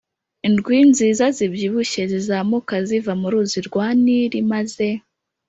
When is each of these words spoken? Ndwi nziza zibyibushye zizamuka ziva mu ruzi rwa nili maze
Ndwi 0.51 0.77
nziza 0.89 1.25
zibyibushye 1.37 2.01
zizamuka 2.11 2.75
ziva 2.87 3.13
mu 3.21 3.27
ruzi 3.33 3.59
rwa 3.67 3.85
nili 4.03 4.39
maze 4.51 4.87